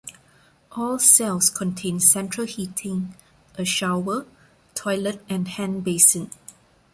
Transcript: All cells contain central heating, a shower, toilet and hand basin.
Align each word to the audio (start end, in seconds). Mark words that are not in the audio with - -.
All 0.71 0.97
cells 0.97 1.51
contain 1.51 1.99
central 1.99 2.47
heating, 2.47 3.13
a 3.53 3.63
shower, 3.63 4.25
toilet 4.73 5.23
and 5.29 5.47
hand 5.47 5.83
basin. 5.83 6.31